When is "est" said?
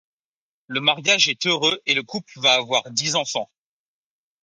1.29-1.45